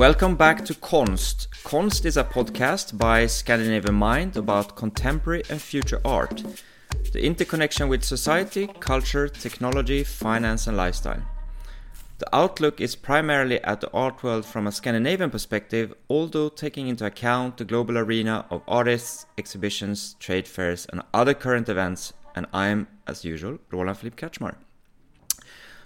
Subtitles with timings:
[0.00, 1.48] Welcome back to Konst.
[1.62, 6.42] Konst is a podcast by Scandinavian Mind about contemporary and future art,
[7.12, 11.20] the interconnection with society, culture, technology, finance, and lifestyle.
[12.16, 17.04] The outlook is primarily at the art world from a Scandinavian perspective, although taking into
[17.04, 22.14] account the global arena of artists, exhibitions, trade fairs, and other current events.
[22.34, 24.54] And I'm, as usual, Roland Philippe Kretzschmar.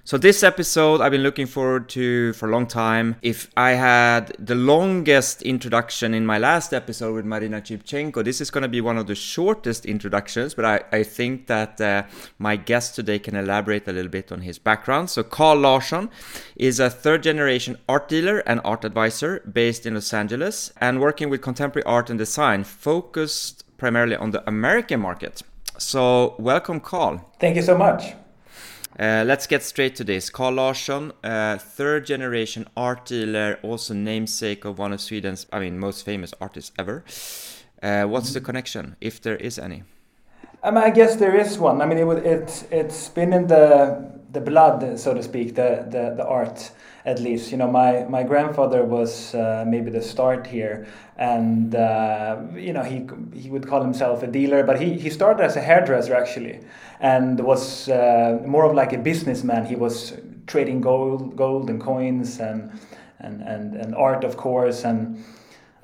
[0.06, 3.16] So this episode I've been looking forward to for a long time.
[3.22, 8.50] If I had the longest introduction in my last episode with Marina Chipchenko, this is
[8.50, 12.02] going to be one of the shortest introductions, but I, I think that uh,
[12.38, 15.08] my guest today can elaborate a little bit on his background.
[15.08, 16.10] So Carl Larsson
[16.54, 21.30] is a third generation art dealer and art advisor based in Los Angeles and working
[21.30, 25.42] with contemporary art and design focused primarily on the American market.
[25.78, 27.32] So welcome Carl.
[27.40, 28.12] Thank you so much.
[28.98, 30.30] Uh, let's get straight to this.
[30.30, 35.78] Carl Larsson, uh, third generation art dealer, also namesake of one of Sweden's, I mean,
[35.78, 37.04] most famous artists ever.
[37.82, 39.82] Uh, what's the connection, if there is any?
[40.64, 41.82] Um, I guess there is one.
[41.82, 46.14] I mean, it, it's it's been in the the blood, so to speak, the the,
[46.16, 46.70] the art
[47.04, 47.52] at least.
[47.52, 50.86] You know, my my grandfather was uh, maybe the start here,
[51.18, 53.06] and uh, you know he
[53.38, 56.60] he would call himself a dealer, but he he started as a hairdresser actually,
[56.98, 59.66] and was uh, more of like a businessman.
[59.66, 60.14] He was
[60.46, 62.72] trading gold gold and coins and
[63.20, 65.22] and and, and art, of course, and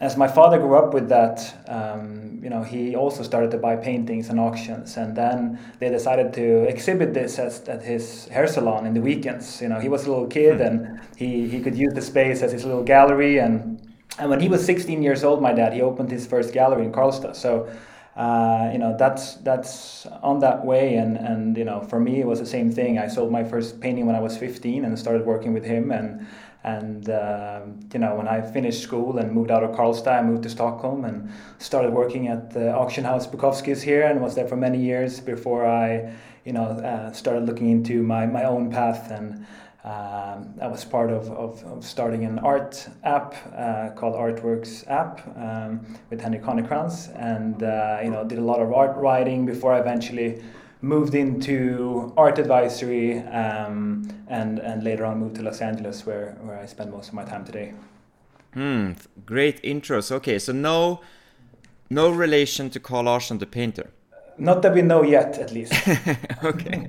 [0.00, 3.76] as my father grew up with that, um, you know, he also started to buy
[3.76, 8.86] paintings and auctions, and then they decided to exhibit this at, at his hair salon
[8.86, 9.60] in the weekends.
[9.60, 10.66] You know, he was a little kid, mm.
[10.66, 13.38] and he, he could use the space as his little gallery.
[13.38, 13.76] And
[14.18, 16.92] and when he was 16 years old, my dad he opened his first gallery in
[16.92, 17.36] Karlstad.
[17.36, 17.70] So.
[18.16, 22.26] Uh, you know that's that's on that way and and you know for me it
[22.26, 25.24] was the same thing i sold my first painting when i was 15 and started
[25.24, 26.26] working with him and
[26.62, 27.62] and uh,
[27.92, 31.04] you know, when I finished school and moved out of Karlstad, I moved to Stockholm
[31.04, 35.20] and started working at the auction house Bukowski's here, and was there for many years
[35.20, 36.12] before I,
[36.44, 39.10] you know, uh, started looking into my, my own path.
[39.10, 39.46] And
[39.84, 45.26] um, I was part of, of, of, starting an art app uh, called Artworks app
[45.38, 49.72] um, with Henrik Honeykrans, and uh, you know, did a lot of art writing before
[49.72, 50.42] I eventually
[50.82, 56.58] moved into art advisory um, and and later on moved to Los Angeles where where
[56.58, 57.74] I spend most of my time today.
[58.54, 58.92] Hmm,
[59.26, 60.10] great intros.
[60.10, 61.00] Okay, so no
[61.90, 63.90] no relation to Carl Larsson the painter.
[64.38, 65.74] Not that we know yet, at least.
[66.44, 66.88] okay,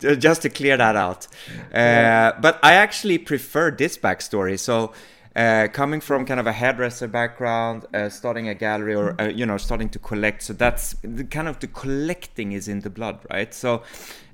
[0.18, 1.26] just to clear that out.
[1.72, 4.58] Uh, but I actually prefer this backstory.
[4.58, 4.92] So
[5.36, 9.46] uh, coming from kind of a hairdresser background, uh, starting a gallery or uh, you
[9.46, 10.42] know starting to collect.
[10.42, 13.54] So that's the kind of the collecting is in the blood, right?
[13.54, 13.82] So,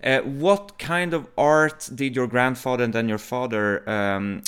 [0.02, 4.42] uh, what kind of art did your grandfather and then your father um,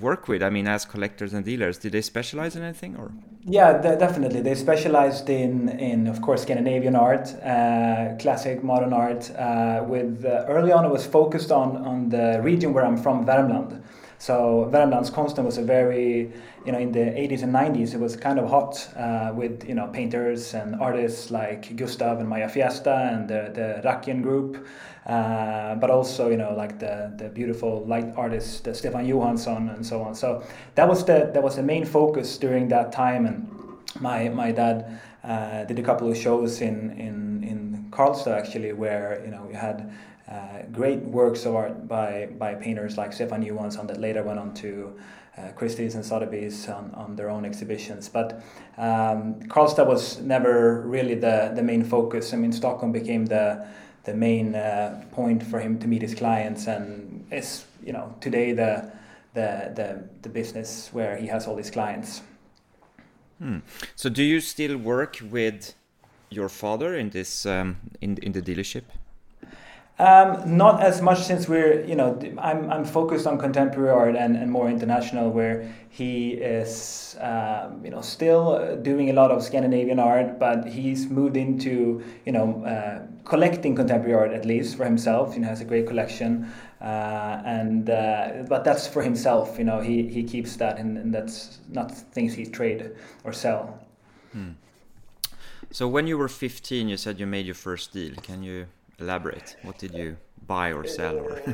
[0.00, 0.42] work with?
[0.42, 3.12] I mean, as collectors and dealers, did they specialize in anything or?
[3.44, 4.40] Yeah, definitely.
[4.40, 9.30] They specialized in, in of course, Scandinavian art, uh, classic modern art.
[9.36, 13.82] Uh, with early on, it was focused on on the region where I'm from, Värmland.
[14.18, 16.32] So Värmlandskonsten was a very,
[16.66, 19.76] you know, in the 80s and 90s, it was kind of hot uh, with, you
[19.76, 24.66] know, painters and artists like Gustav and Maya Fjæstad and the, the Rackstad group.
[25.06, 29.86] Uh, but also, you know, like the, the beautiful light artist uh, Stefan Johansson and
[29.86, 30.14] so on.
[30.14, 30.42] So
[30.74, 33.24] that was the that was the main focus during that time.
[33.24, 33.48] And
[34.00, 39.22] my my dad uh, did a couple of shows in in in Karlstad actually, where
[39.24, 39.90] you know we had
[40.30, 44.52] uh, great works of art by, by painters like Stefan Johansson that later went on
[44.54, 44.94] to
[45.38, 48.08] uh, Christie's and Sotheby's on, on their own exhibitions.
[48.08, 48.42] But
[48.76, 52.34] um, Karlstad was never really the, the main focus.
[52.34, 53.66] I mean, Stockholm became the,
[54.04, 58.52] the main uh, point for him to meet his clients and is, you know, today
[58.52, 58.92] the,
[59.34, 62.22] the, the, the business where he has all his clients.
[63.38, 63.58] Hmm.
[63.94, 65.74] So do you still work with
[66.28, 68.82] your father in this um, in, in the dealership?
[70.00, 74.36] Um, not as much since we're, you know, I'm, I'm focused on contemporary art and,
[74.36, 79.98] and more international, where he is, um, you know, still doing a lot of Scandinavian
[79.98, 85.34] art, but he's moved into, you know, uh, collecting contemporary art at least for himself.
[85.34, 86.48] You know, has a great collection,
[86.80, 89.58] uh, and uh, but that's for himself.
[89.58, 92.92] You know, he, he keeps that, and, and that's not things he trade
[93.24, 93.80] or sell.
[94.30, 94.50] Hmm.
[95.72, 98.14] So when you were 15, you said you made your first deal.
[98.22, 98.68] Can you
[98.98, 99.56] elaborate?
[99.62, 100.16] What did you
[100.46, 101.16] buy or sell?
[101.18, 101.40] Or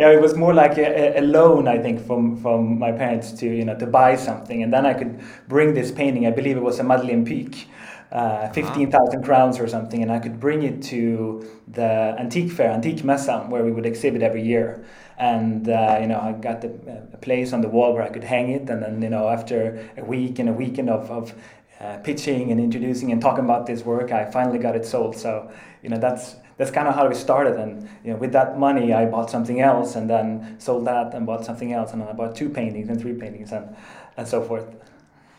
[0.00, 3.46] yeah, it was more like a, a, loan, I think, from from my parents to
[3.46, 6.26] you know to buy something, and then I could bring this painting.
[6.26, 7.66] I believe it was a Madeleine Pyk
[8.12, 13.02] uh, 15,000 crowns or something, and I could bring it to the antique fair, Antique
[13.02, 14.84] Mässan, where we would exhibit every year.
[15.16, 16.68] And uh, you know, I got the,
[17.14, 19.88] a place on the wall where I could hang it, and then you know, after
[19.96, 21.34] a week and a weekend of, of
[21.80, 25.16] uh, pitching and introducing and talking about this work, I finally got it sold.
[25.16, 25.50] So
[25.82, 27.56] you know, that's that's kind of how we started.
[27.56, 31.26] And you know, with that money, I bought something else, and then sold that, and
[31.26, 33.74] bought something else, and then I bought two paintings and three paintings, and
[34.16, 34.66] and so forth.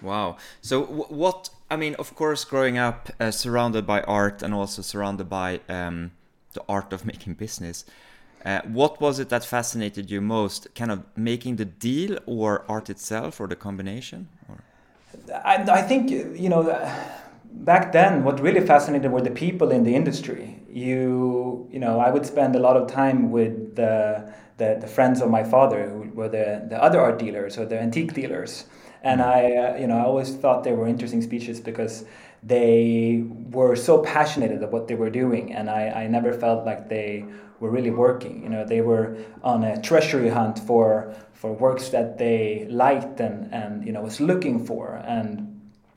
[0.02, 0.38] Wow.
[0.62, 1.50] So what?
[1.72, 6.12] I mean, of course, growing up uh, surrounded by art and also surrounded by um,
[6.54, 7.86] the art of making business.
[8.46, 10.68] Uh, what was it that fascinated you most?
[10.76, 14.28] Kind of making the deal, or art itself, or the combination?
[14.50, 14.62] Or?
[15.34, 16.64] I, I think you know
[17.54, 20.60] back then, what really fascinated were the people in the industry.
[20.70, 25.22] You, you know, I would spend a lot of time with the, the, the friends
[25.22, 28.66] of my father, who were the, the other art dealers or the antique dealers.
[29.04, 32.06] And I, uh, you know, I always thought they were interesting speeches because
[32.42, 36.90] they were so passionate about what they were doing, and I, I never felt like
[36.90, 37.26] they
[37.60, 38.44] were really working.
[38.44, 43.54] You know, they were on a treasury hunt for for works that they liked and
[43.54, 45.53] and you know was looking for, and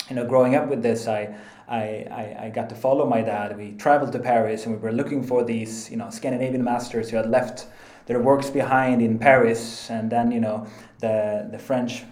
[0.08, 1.35] you know, growing up with this, I,
[1.69, 3.56] I, I, got to follow my dad.
[3.56, 7.17] We traveled to Paris and we were looking for these, you know, Scandinavian masters who
[7.17, 7.67] had left
[8.06, 9.91] their works behind in Paris.
[9.91, 10.67] And then, you know,
[11.00, 12.05] the, the French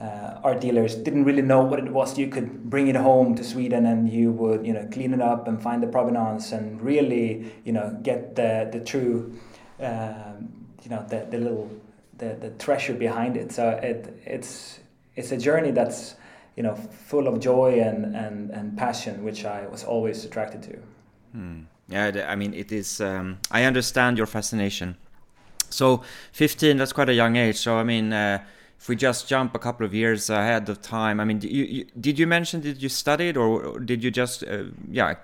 [0.00, 2.18] uh, art dealers didn't really know what it was.
[2.18, 5.46] You could bring it home to Sweden and you would, you know, clean it up
[5.46, 9.38] and find the provenance and really, you know, get the, the true,
[9.80, 11.70] um, you know, the, the little,
[12.18, 13.52] the, the treasure behind it.
[13.52, 14.80] So it, it's,
[15.14, 16.16] it's a journey that's,
[16.56, 20.78] you know, full of joy and, and, and passion, which I was always attracted to.
[21.32, 21.60] Hmm.
[21.88, 23.00] Yeah, I mean, it is.
[23.00, 24.96] Um, I understand your fascination.
[25.68, 27.56] So, 15, that's quite a young age.
[27.56, 28.42] So, I mean, uh,
[28.78, 31.86] if we just jump a couple of years ahead of time, I mean, you, you,
[32.00, 35.14] did you mention did you studied or did you just, uh, yeah?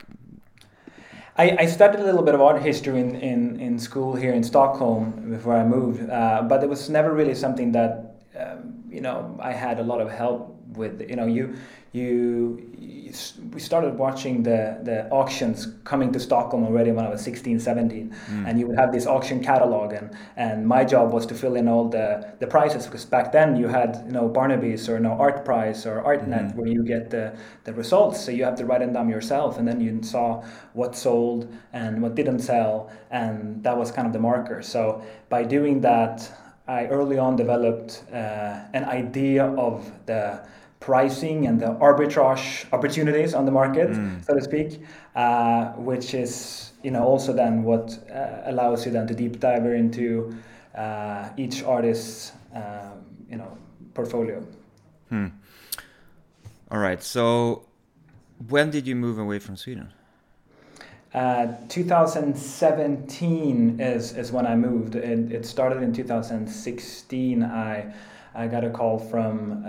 [1.36, 4.42] I, I, studied a little bit of art history in, in, in school here in
[4.42, 9.38] Stockholm before I moved, uh, but it was never really something that, um, you know,
[9.40, 11.54] I had a lot of help with you know you
[11.92, 13.12] you, you,
[13.52, 18.10] we started watching the the auctions coming to Stockholm already when I was 16 17
[18.10, 18.48] mm.
[18.48, 21.68] and you would have this auction catalog and and my job was to fill in
[21.68, 25.12] all the the prices because back then you had you know Barnebys or you know
[25.12, 26.54] Art Price or Artnet mm.
[26.54, 29.68] where you get the the results so you have to write them down yourself and
[29.68, 30.42] then you saw
[30.72, 35.44] what sold and what didn't sell and that was kind of the marker so by
[35.44, 36.30] doing that
[36.66, 40.46] I early on developed uh, an idea of the
[40.82, 44.22] pricing and the arbitrage opportunities on the market, mm.
[44.26, 44.82] so to speak,
[45.14, 49.64] uh, which is you know also then what uh, allows you then to deep dive
[49.66, 50.34] into
[50.74, 53.56] uh, each artist's um, you know
[53.94, 54.44] portfolio.
[55.08, 55.28] Hmm.
[56.70, 57.02] All right.
[57.02, 57.64] So,
[58.48, 59.92] when did you move away from Sweden?
[61.14, 64.96] Uh, 2017 is, is when I moved.
[64.96, 67.42] It, it started in 2016.
[67.42, 67.92] I
[68.34, 69.64] I got a call from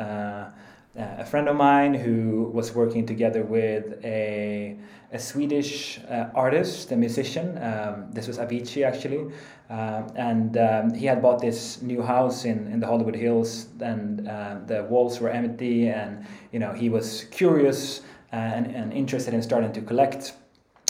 [0.98, 4.78] uh, uh, a friend of mine who was working together with a,
[5.12, 7.58] a Swedish uh, artist, a musician.
[7.58, 9.32] Um, this was Avicii actually.
[9.70, 14.28] Uh, and um, he had bought this new house in, in the Hollywood Hills, and
[14.28, 15.90] uh, the walls were empty.
[15.90, 18.02] And you know he was curious
[18.32, 20.34] and, and interested in starting to collect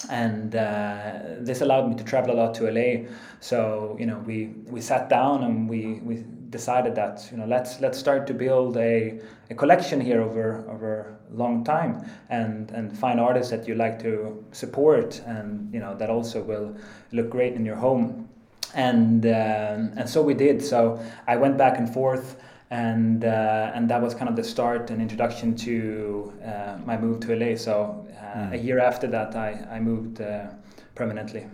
[0.10, 3.08] and uh, this allowed me to travel a lot to LA.
[3.40, 7.82] So you know, we we sat down and we we decided that you know let's
[7.82, 9.20] let's start to build a,
[9.50, 14.00] a collection here over over a long time and and find artists that you like
[14.00, 16.76] to support and you know that also will
[17.12, 18.30] look great in your home.
[18.76, 20.64] And uh, and so we did.
[20.64, 22.38] So I went back and forth
[22.74, 27.20] and uh, and that was kind of the start and introduction to uh, my move
[27.20, 27.56] to LA.
[27.56, 28.54] So mm.
[28.54, 30.48] a year after that, I I moved uh,
[30.96, 31.48] permanently.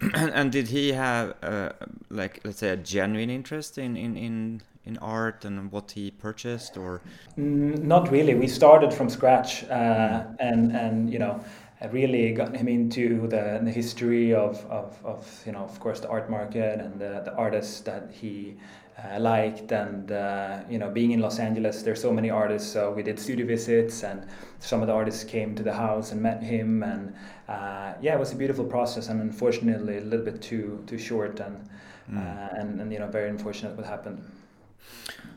[0.14, 1.70] and did he have uh,
[2.10, 6.76] like let's say a genuine interest in in in in art and what he purchased
[6.76, 7.00] or
[7.36, 11.42] not really we started from scratch uh, and and you know
[11.80, 16.00] I really got him into the, the history of, of, of, you know, of course,
[16.00, 18.56] the art market and the, the artists that he
[18.98, 19.72] uh, liked.
[19.72, 22.70] And, uh, you know, being in Los Angeles, there's so many artists.
[22.70, 24.26] So we did studio visits and
[24.60, 26.82] some of the artists came to the house and met him.
[26.82, 27.14] And
[27.48, 31.40] uh, yeah, it was a beautiful process and unfortunately a little bit too, too short
[31.40, 31.68] and,
[32.10, 32.60] mm.
[32.60, 34.22] and, and, you know, very unfortunate what happened.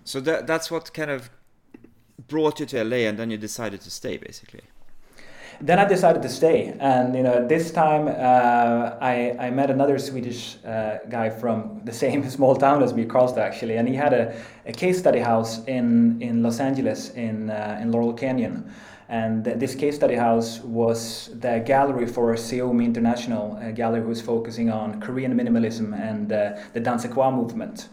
[0.04, 1.30] So that, that's what kind of
[2.28, 4.62] brought you to LA and then you decided to stay basically
[5.60, 9.98] then I decided to stay, and you know this time uh, I I met another
[9.98, 14.14] Swedish uh, guy from the same small town as me, Karlstad actually, and he had
[14.14, 14.36] a,
[14.66, 18.70] a case study house in in Los Angeles in uh, in Laurel Canyon,
[19.10, 24.22] And this case study house was the gallery for Seomi International, a gallery who was
[24.22, 27.88] focusing on Korean minimalism and uh, the Dansaekhwa movement.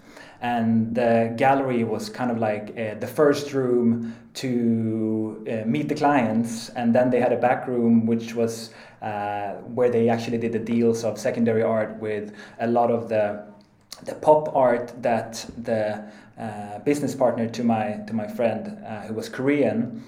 [0.44, 5.94] And the gallery was kind of like uh, the first room to uh, meet the
[5.94, 6.68] clients.
[6.70, 8.68] And then they had a back room, which was
[9.00, 13.46] uh, where they actually did the deals of secondary art with a lot of the
[14.02, 16.04] the pop art that the
[16.38, 20.04] uh, business partner to my to my friend uh, who was Korean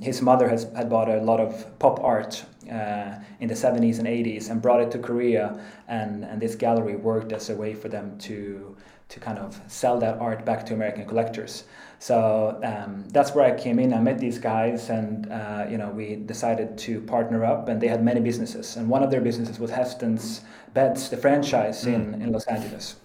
[0.00, 4.06] his mother has, had bought a lot of pop art uh, in the 70s and
[4.06, 7.88] 80s and brought it to Korea, and, and this gallery worked as a way for
[7.88, 8.76] them to
[9.08, 11.64] to kind of sell that art back to American collectors.
[11.98, 13.92] So um, that's where I came in.
[13.92, 17.68] I met these guys, and uh, you know we decided to partner up.
[17.68, 20.42] And they had many businesses, and one of their businesses was Hästens
[20.74, 21.94] Beds, the franchise mm.
[21.94, 22.96] in in Los Angeles.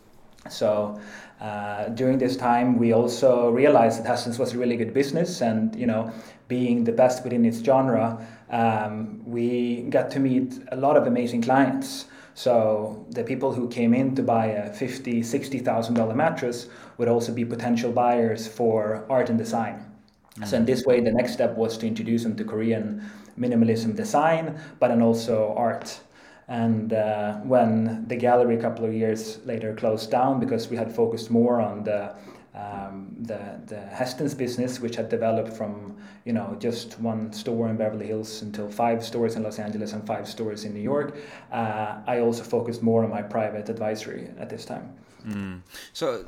[0.49, 0.99] So
[1.39, 5.75] uh, during this time, we also realized that Hästens was a really good business, and
[5.75, 6.11] you know,
[6.47, 11.41] being the best within its genre, um, we got to meet a lot of amazing
[11.41, 12.05] clients.
[12.35, 17.07] So the people who came in to buy a fifty, sixty thousand dollar mattress would
[17.07, 19.75] also be potential buyers for art and design.
[19.75, 20.45] Mm-hmm.
[20.45, 23.03] So in this way, the next step was to introduce them to Korean
[23.39, 25.99] minimalism design, but then also art.
[26.47, 30.93] And uh, when the gallery a couple of years later closed down because we had
[30.93, 32.15] focused more on the
[32.55, 37.77] um, the the Hästens business, which had developed from you know just one store in
[37.77, 41.17] Beverly Hills until five stores in Los Angeles and five stores in New York,
[41.51, 44.93] uh, I also focused more on my private advisory at this time.
[45.25, 45.61] Mm.
[45.93, 46.25] So,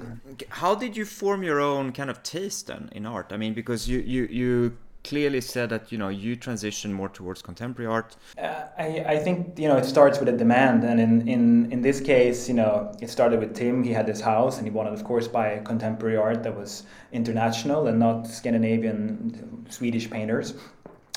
[0.49, 3.31] how did you form your own kind of taste then in art?
[3.31, 7.41] I mean, because you you you clearly said that you know you transition more towards
[7.41, 8.15] contemporary art.
[8.37, 11.81] Uh, I, I think you know it starts with a demand, and in, in in
[11.81, 13.83] this case, you know, it started with Tim.
[13.83, 17.87] He had this house, and he wanted, of course, buy contemporary art that was international
[17.87, 20.55] and not Scandinavian Swedish painters.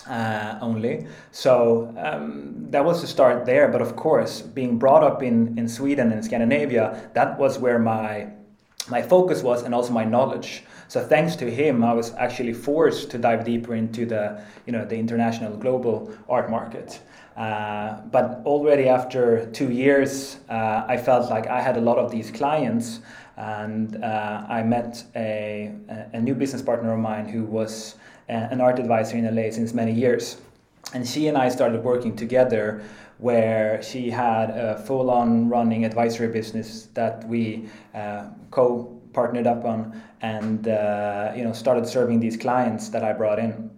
[0.07, 1.07] Uh, only.
[1.33, 3.69] So um, that was the start there.
[3.69, 8.29] But of course, being brought up in, in Sweden and Scandinavia, that was where my
[8.89, 10.65] my focus was and also my knowledge.
[10.89, 14.85] So thanks to him, I was actually forced to dive deeper into the you know
[14.87, 17.01] the international global art market.
[17.37, 22.11] Uh, but already after two years, uh, I felt like I had a lot of
[22.11, 23.01] these clients,
[23.37, 25.73] and uh, I met a,
[26.13, 27.95] a new business partner of mine who was
[28.29, 30.39] uh, an art advisor in LA since many years.
[30.95, 32.83] And she and I started working together
[33.19, 40.01] where she had a full-on running advisory business that we uh, co partnered up on
[40.21, 43.71] and uh, you know started serving these clients that I brought in.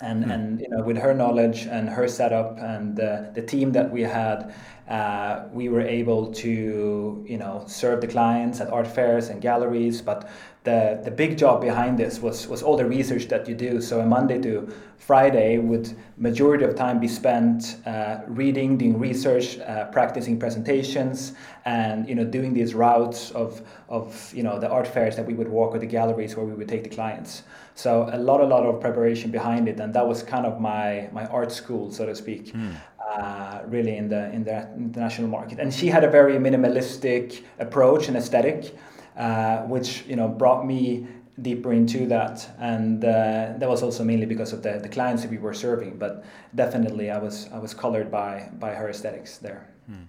[0.00, 0.34] And, mm.
[0.34, 4.02] and you know with her knowledge and her setup and uh, the team that we
[4.02, 4.52] had,
[4.88, 10.02] uh, we were able to you know serve the clients at art fairs and galleries.
[10.02, 10.28] But
[10.64, 13.80] the the big job behind this was was all the research that you do.
[13.80, 19.58] So a Monday to Friday would majority of time be spent uh, reading, doing research,
[19.58, 21.34] uh, practicing presentations,
[21.66, 25.34] and you know doing these routes of of you know the art fairs that we
[25.34, 27.42] would walk or the galleries where we would take the clients.
[27.74, 31.10] So a lot a lot of preparation behind it, and that was kind of my
[31.12, 32.54] my art school, so to speak.
[32.54, 32.74] Mm.
[33.04, 38.08] Uh, really in the in the international market, and she had a very minimalistic approach
[38.08, 38.74] and aesthetic,
[39.16, 41.06] uh, which you know brought me
[41.40, 42.48] deeper into that.
[42.58, 45.98] And uh, that was also mainly because of the, the clients that we were serving
[45.98, 49.68] but definitely i was i was colored by by her aesthetics there.
[49.86, 50.04] Hmm.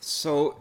[0.00, 0.60] so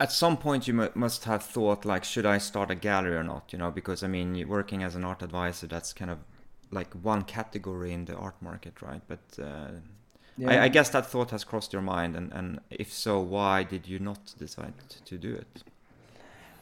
[0.00, 3.52] at some point you must have thought like should i start a gallery or not?
[3.52, 6.18] You know because i mean working as an art advisor that's kind of
[6.70, 9.02] like one category in the art market right?
[9.06, 9.70] But uh,
[10.36, 10.50] yeah.
[10.50, 13.86] I, I, guess that thought has crossed your mind and, and if so why did
[13.86, 14.74] you not decide
[15.04, 15.62] to do it?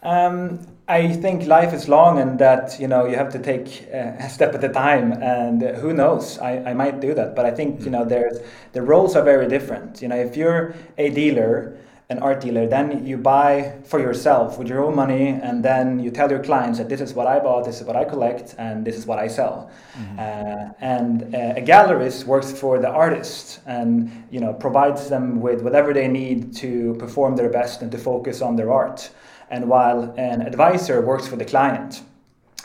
[0.02, 4.28] Um, I think life is long and that you know you have to take a
[4.28, 6.38] step at a time and who knows?
[6.38, 8.38] I, I might do that but I think you know there's
[8.72, 10.02] the roles are very different.
[10.02, 11.76] You know if you're a dealer
[12.12, 13.50] an art dealer then you buy
[13.90, 17.11] for yourself with your own money and then you tell your clients that this is
[17.19, 20.19] what I bought this is what I collect and this is what I sell mm-hmm.
[20.19, 23.90] uh, and uh, a gallerist works for the artist and
[24.31, 28.42] you know provides them with whatever they need to perform their best and to focus
[28.42, 29.11] on their art
[29.52, 32.02] and while an advisor works for the client.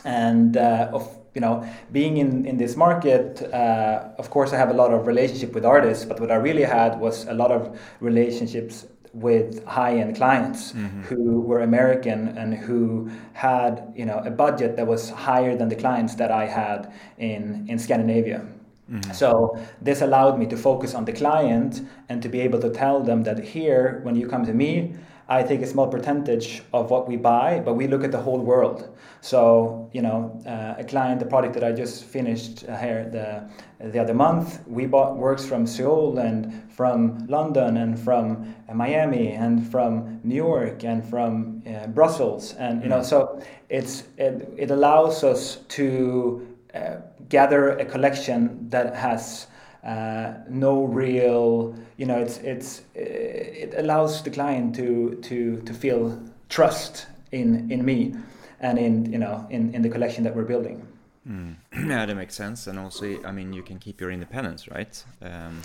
[0.04, 4.70] And uh, of you know, being in, in this market, uh, of course, I have
[4.70, 7.78] a lot of relationship with artists, but what I really had was a lot of
[8.00, 11.02] relationships with high-end clients mm-hmm.
[11.02, 15.76] who were American and who had you know a budget that was higher than the
[15.76, 18.44] clients that I had in in Scandinavia.
[18.90, 19.12] Mm-hmm.
[19.12, 23.02] So this allowed me to focus on the client and to be able to tell
[23.02, 24.94] them that here, when you come to me,
[25.30, 28.40] I take a small percentage of what we buy, but we look at the whole
[28.40, 28.96] world.
[29.20, 33.50] So, you know, uh, a client, the product that I just finished here the,
[33.90, 39.32] the other month, we bought works from Seoul and from London and from uh, Miami
[39.32, 42.54] and from New York and from uh, Brussels.
[42.54, 43.04] And, you know, mm.
[43.04, 46.96] so it's, it, it allows us to uh,
[47.28, 49.48] gather a collection that has
[49.84, 56.20] uh, no real you know it's it's it allows the client to to to feel
[56.48, 58.14] trust in in me
[58.60, 60.86] and in you know in in the collection that we're building.
[61.28, 61.56] Mm.
[61.88, 62.66] yeah that makes sense.
[62.66, 65.04] And also i mean you can keep your independence right?
[65.22, 65.62] Um,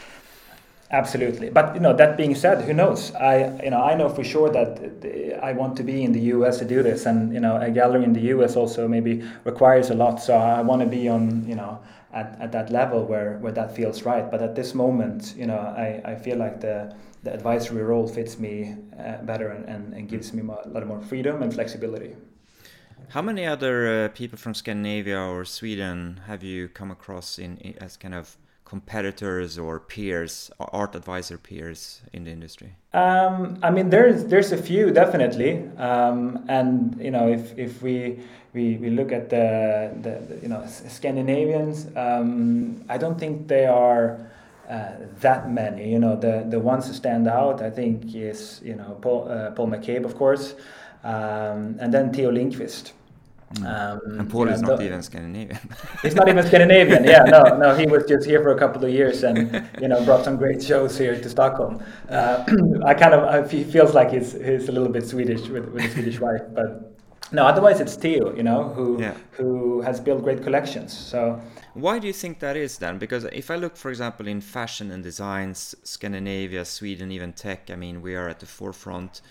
[0.91, 1.49] absolutely.
[1.49, 3.11] But you know that being said who knows?
[3.15, 6.59] I you know i know for sure that i want to be in the us
[6.59, 7.05] to do this.
[7.07, 10.21] And you know a gallery in the us also maybe requires a lot.
[10.21, 11.79] So i want to be on you know
[12.13, 14.29] at, at that level where, where that feels right.
[14.29, 18.39] But at this moment, you know, I, I feel like the, the advisory role fits
[18.39, 22.15] me uh, better and, and, and, gives me a lot more freedom and flexibility.
[23.09, 27.75] How many other uh, people from Scandinavia or Sweden have you come across in, in,
[27.79, 28.37] as kind of
[28.73, 30.49] competitors or peers,
[30.79, 32.71] art advisor peers in the industry?
[32.93, 33.35] Um,
[33.67, 35.51] I mean, there's there's a few definitely,
[35.89, 36.17] um,
[36.57, 36.69] and
[37.05, 37.95] you know, if if we
[38.55, 39.47] we, we look at the,
[40.05, 40.13] the,
[40.43, 40.61] you know
[40.97, 41.75] Scandinavians,
[42.05, 44.05] um, I don't think they are.
[44.63, 48.75] Uh, that many, you know, the the ones who stand out, I think, is you
[48.79, 50.55] know Paul uh, Paul McCabe, of course,
[51.03, 52.93] um, and then Theo Lindqvist.
[53.53, 53.65] Mm.
[53.65, 55.59] Um, and Paul is not the, even Scandinavian.
[56.01, 57.03] he's not even Scandinavian.
[57.03, 57.75] Yeah, no, no.
[57.75, 60.63] He was just here for a couple of years and you know brought some great
[60.63, 61.83] shows here to Stockholm.
[62.09, 62.43] Uh,
[62.85, 65.89] I kind of he feels like he's he's a little bit Swedish with, with a
[65.91, 66.97] Swedish wife, but
[67.31, 67.45] no.
[67.45, 69.13] Otherwise, it's Theo, you know, who yeah.
[69.31, 70.97] who has built great collections.
[70.97, 71.39] So.
[71.75, 72.99] Why do you think that is then?
[72.99, 77.75] Because if I look, for example, in fashion and designs, Scandinavia, Sweden, even tech, I
[77.75, 79.21] mean, we are at the forefront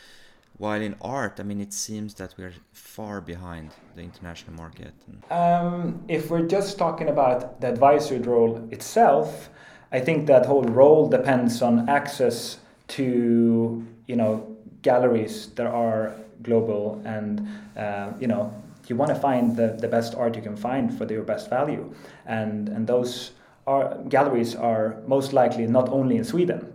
[0.62, 4.94] while in art, I mean, it seems that we're far behind the international market.
[5.28, 9.50] Um, if we're just talking about the advisory role itself,
[9.90, 12.58] I think that whole role depends on access
[12.98, 17.30] to you know galleries that are global and
[17.76, 18.54] uh, you know
[18.86, 21.84] you want to find the, the best art you can find for your best value
[22.26, 23.32] and and those
[23.66, 26.72] are galleries are most likely not only in Sweden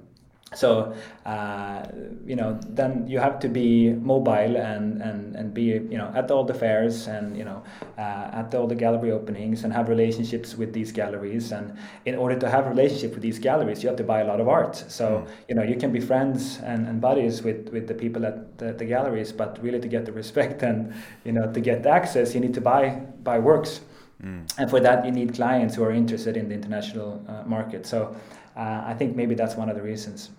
[0.56, 0.94] so
[1.26, 1.84] uh,
[2.26, 6.32] you know then you have to be mobile and, and, and be you know at
[6.32, 7.62] all the fairs and you know
[7.98, 12.40] uh, at all the gallery openings and have relationships with these galleries and in order
[12.40, 14.76] to have a relationship with these galleries you have to buy a lot of art
[14.88, 15.30] so mm.
[15.50, 18.72] you know you can be friends and, and buddies with, with the people at the,
[18.72, 20.94] the galleries but really to get the respect and
[21.26, 22.90] you know to get the access you need to buy
[23.22, 23.82] buy works
[24.24, 24.50] mm.
[24.58, 28.16] and for that you need clients who are interested in the international uh, market so
[28.58, 30.32] uh, I think maybe that's one of the reasons.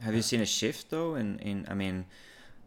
[0.00, 1.14] Have you seen a shift though?
[1.14, 2.04] In in I mean,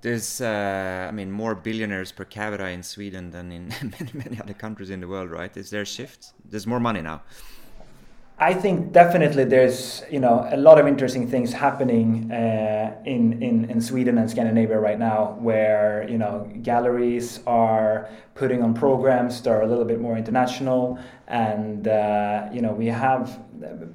[0.01, 3.67] there's uh, I mean more billionaires per capita in Sweden than in
[3.99, 5.55] many many other countries in the world, right?
[5.55, 6.33] Is there a shift?
[6.49, 7.21] There's more money now.
[8.41, 13.69] I think definitely there's you know a lot of interesting things happening uh, in, in
[13.69, 19.49] in Sweden and Scandinavia right now, where you know galleries are putting on programs that
[19.51, 20.97] are a little bit more international,
[21.27, 23.37] and uh, you know we have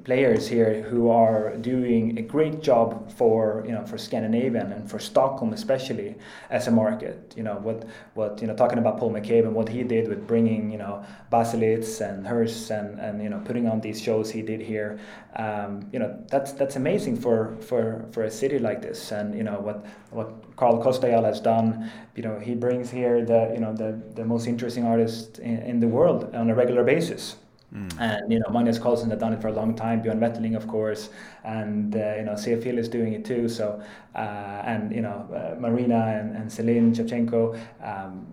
[0.03, 4.99] players here who are doing a great job for you know for Scandinavian and for
[4.99, 6.15] Stockholm especially
[6.51, 7.33] as a market.
[7.35, 10.27] You know what what you know talking about Paul McCabe and what he did with
[10.27, 14.43] bringing you know Baselitz and Hirst and and you know putting on these shows he
[14.43, 14.99] did here.
[15.37, 19.11] Um, you know that's that's amazing for for for a city like this.
[19.11, 21.91] And you know what what Carl Kostyál has done.
[22.15, 25.79] You know he brings here the you know the the most interesting artists in, in
[25.79, 27.35] the world on a regular basis.
[27.75, 27.99] Mm.
[27.99, 30.01] And you know, Magnus Karlsson had done it for a long time.
[30.01, 31.09] Björn Wetterling, of course,
[31.43, 33.49] and uh, you know, Seofil is doing it too.
[33.49, 33.81] So,
[34.15, 38.25] uh, and you know, uh, Marina and, and Celine Shevchenko, um,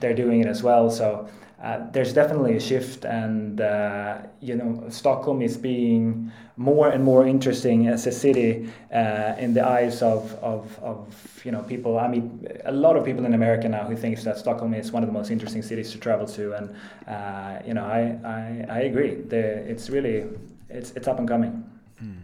[0.00, 0.90] they're doing it as well.
[0.90, 1.28] So,
[1.62, 7.26] uh, there's definitely a shift, and uh, you know, Stockholm is being more and more
[7.26, 11.98] interesting as a city uh, in the eyes of, of, of you know people.
[11.98, 15.02] I mean, a lot of people in America now who thinks that Stockholm is one
[15.02, 16.74] of the most interesting cities to travel to, and
[17.06, 19.14] uh, you know, I, I, I agree.
[19.14, 19.38] The,
[19.70, 20.24] it's really
[20.68, 21.64] it's it's up and coming.
[22.02, 22.22] Mm.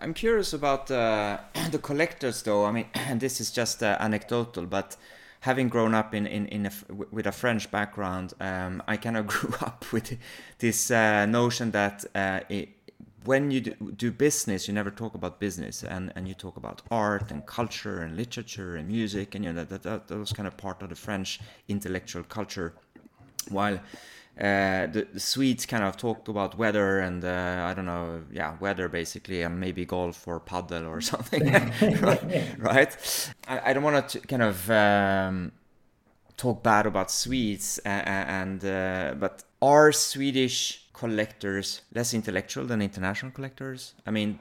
[0.00, 1.38] I'm curious about uh,
[1.70, 2.64] the collectors, though.
[2.64, 4.96] I mean, this is just anecdotal, but
[5.42, 6.72] having grown up in in, in a,
[7.10, 10.16] with a French background, um, I kind of grew up with
[10.58, 12.68] this uh, notion that uh, it,
[13.24, 17.30] when you do business, you never talk about business, and, and you talk about art
[17.30, 20.56] and culture and literature and music, and you know that, that, that was kind of
[20.56, 22.74] part of the French intellectual culture.
[23.48, 23.80] While
[24.40, 28.56] uh, the, the, Swedes kind of talked about weather and uh, I don't know, yeah,
[28.60, 31.52] weather basically, and maybe golf or paddle or something,
[32.58, 33.36] right?
[33.46, 35.52] I, I, don't want to kind of um,
[36.38, 43.32] talk bad about Swedes, and, and uh, but are Swedish collectors less intellectual than international
[43.32, 43.94] collectors?
[44.06, 44.38] I mean,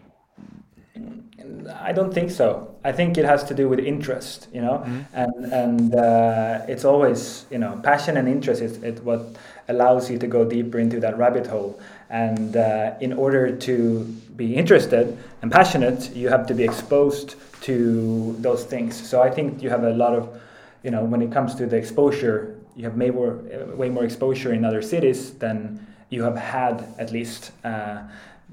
[1.79, 2.75] I don't think so.
[2.83, 5.05] I think it has to do with interest, you know, mm.
[5.13, 9.21] and and uh, it's always you know passion and interest is it what
[9.67, 11.79] allows you to go deeper into that rabbit hole.
[12.09, 14.03] And uh, in order to
[14.35, 18.91] be interested and passionate, you have to be exposed to those things.
[19.09, 20.41] So I think you have a lot of,
[20.83, 23.39] you know, when it comes to the exposure, you have way more,
[23.75, 27.51] way more exposure in other cities than you have had at least.
[27.63, 28.03] Uh,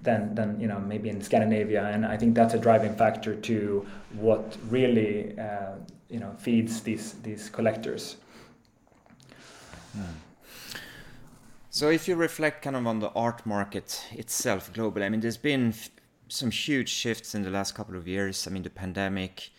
[0.09, 3.87] than, than you know maybe in Scandinavia, and I think that's a driving factor to
[4.27, 5.75] what really uh,
[6.09, 8.16] you know feeds these these collectors.
[9.97, 10.14] Mm.
[11.71, 15.42] So if you reflect kind of on the art market itself globally, I mean, there's
[15.53, 15.90] been f-
[16.29, 18.47] some huge shifts in the last couple of years.
[18.47, 19.51] I mean, the pandemic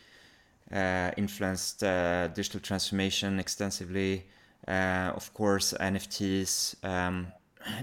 [0.73, 4.25] uh, influenced uh, digital transformation extensively.
[4.67, 6.75] Uh, of course, NFTs.
[6.83, 7.27] Um,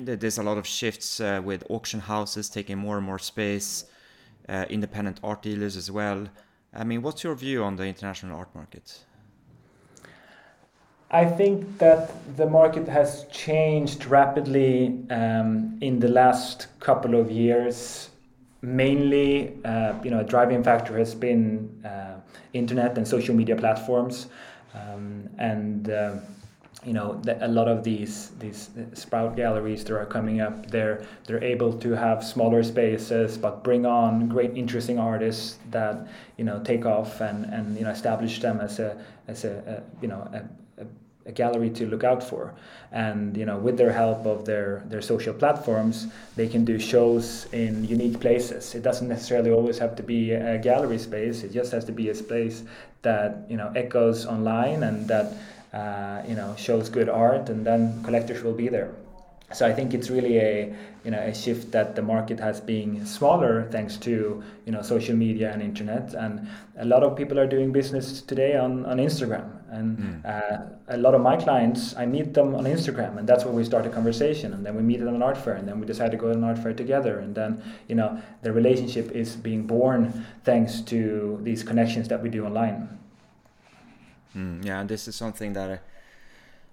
[0.05, 3.85] there's a lot of shifts uh, with auction houses taking more and more space,
[4.49, 6.29] uh, independent art dealers as well.
[6.75, 9.01] I mean, what's your view on the international art market?
[11.11, 18.11] I think that the market has changed rapidly um, in the last couple of years.
[18.61, 22.21] Mainly, uh, you know, a driving factor has been uh,
[22.53, 24.27] internet and social media platforms,
[24.75, 26.17] um, and uh,
[26.87, 31.05] you know, the, a lot of these these sprout galleries that are coming up, they're
[31.27, 36.07] they're able to have smaller spaces, but bring on great, interesting artists that
[36.39, 38.97] you know take off and and you know establish them as a
[39.27, 40.43] as a, a you know a,
[41.27, 42.55] a gallery to look out for.
[42.93, 47.49] And you know with their help of their their social platforms they can do shows
[47.53, 48.77] in unique places.
[48.77, 51.43] It doesn't necessarily always have to be a gallery space.
[51.43, 52.63] It just has to be a space
[53.03, 55.33] that you know echoes online and that
[55.77, 58.91] uh, you know shows good art and then collectors will be there.
[59.53, 63.07] So I think it's really a you know a shift that the market has been
[63.07, 66.15] smaller thanks to you know social media and internet.
[66.15, 69.53] And a lot of people are doing business today on, on Instagram.
[69.71, 70.25] And mm.
[70.25, 70.59] uh,
[70.89, 73.87] a lot of my clients I meet them on Instagram and that's where we start
[73.87, 74.53] a conversation.
[74.55, 76.39] And then we meet at an art fair and then we decide to go to
[76.39, 77.21] an art fair together.
[77.21, 82.31] And then you know the relationship is being born thanks to these connections that we
[82.31, 82.99] do online.
[84.37, 85.83] Mm, yeah, and this is something that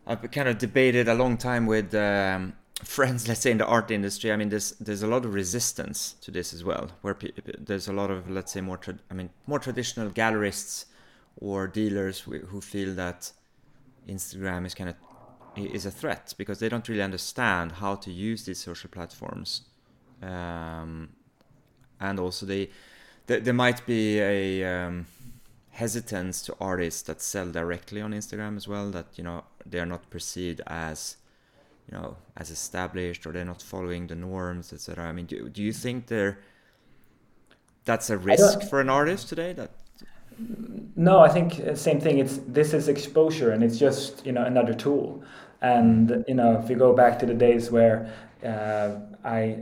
[0.05, 1.95] I've kind of debated a long time with.
[1.95, 5.33] Um, friends, let's say in the art industry, I mean, there's there's a lot of
[5.33, 6.91] resistance to this as well.
[7.01, 10.85] Where pe- there's a lot of let's say more, tra- I mean, more traditional gallerists
[11.37, 13.31] or dealers who feel that
[14.07, 14.95] Instagram is kind of
[15.55, 19.61] is a threat because they don't really understand how to use these social platforms,
[20.21, 21.09] um,
[21.99, 22.69] and also they,
[23.27, 25.05] they there might be a um,
[25.73, 28.89] hesitance to artists that sell directly on Instagram as well.
[28.91, 31.17] That you know they are not perceived as
[31.89, 35.61] you know as established or they're not following the norms etc i mean do, do
[35.61, 36.39] you think there
[37.85, 39.71] that's a risk for an artist today that
[40.95, 44.43] no i think uh, same thing it's this is exposure and it's just you know
[44.43, 45.23] another tool
[45.61, 48.11] and you know if you go back to the days where
[48.45, 49.55] uh, I,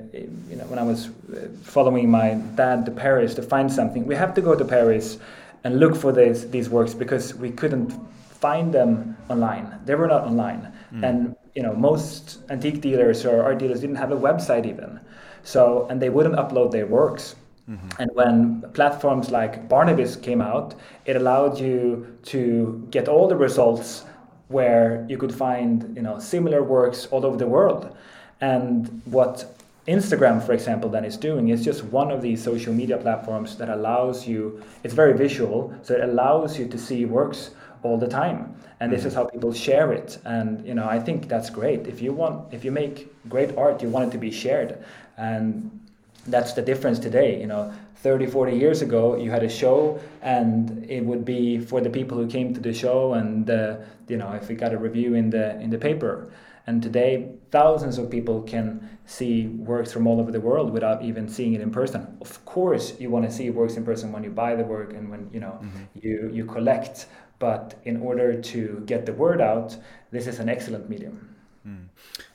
[0.49, 4.15] you know, when I was uh, following my dad to Paris to find something, we
[4.15, 5.19] have to go to Paris
[5.63, 7.91] and look for these these works because we couldn't
[8.39, 9.79] find them online.
[9.85, 11.03] They were not online, mm.
[11.03, 14.99] and you know most antique dealers or art dealers didn't have a website even
[15.43, 17.35] so and they wouldn't upload their works
[17.69, 17.89] mm-hmm.
[17.99, 24.05] and when platforms like Barnebys came out it allowed you to get all the results
[24.47, 27.95] where you could find you know similar works all over the world
[28.39, 32.97] and what instagram for example then is doing is just one of these social media
[32.97, 37.51] platforms that allows you it's very visual so it allows you to see works
[37.83, 38.55] all the time.
[38.79, 40.17] And this is how people share it.
[40.25, 41.87] And you know i think that's great.
[41.87, 44.83] If you want if you make great art you want it to be shared.
[45.17, 45.79] And
[46.27, 47.71] that's the difference today you know.
[48.03, 52.17] 30 40 years ago you had a show and it would be for the people
[52.17, 53.75] who came to the show and uh,
[54.07, 56.31] you know if we got a review in the in the paper.
[56.65, 61.27] And today thousands of people can see works from all over the world without even
[61.27, 64.29] seeing it in person of course you want to see works in person when you
[64.29, 65.83] buy the work and when you know mm-hmm.
[66.01, 67.07] you you collect
[67.41, 69.75] but in order to get the word out,
[70.11, 71.35] this is an excellent medium.
[71.67, 71.87] Mm.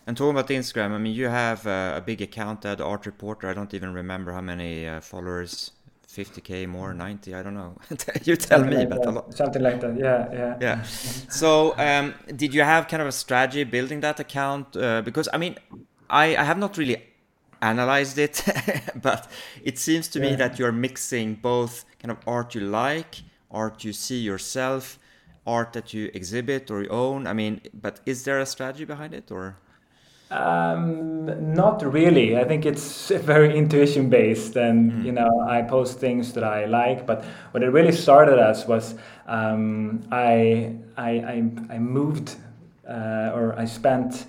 [0.04, 3.48] And talking about Instagram, I mean, you have a, a big account at Art Reporter.
[3.48, 5.70] I don't even remember how many uh, followers,
[6.16, 7.76] 50k more, 90, I don't know.
[8.24, 9.08] you tell something me, like but that.
[9.08, 9.34] a lot.
[9.34, 9.98] Something like that.
[9.98, 10.56] Yeah, yeah.
[10.60, 10.82] Yeah.
[10.82, 14.76] So, um, did you have kind of a strategy building that account?
[14.76, 15.56] Uh, because I mean,
[16.08, 17.02] I, I have not really
[17.60, 18.42] analyzed it,
[19.08, 19.30] but
[19.62, 23.92] it seems to me that you're mixing both kind of art you like, art you
[23.92, 24.98] see yourself,
[25.46, 27.26] art that you exhibit or you own.
[27.26, 29.56] I mean, but is there a strategy behind it or?
[30.30, 32.36] Um, not really.
[32.36, 37.06] I think it's very intuition based, and you know, I post things that I like.
[37.06, 38.94] But what it really started as was
[39.26, 42.36] um, I, I I I moved
[42.88, 44.26] uh, or I spent.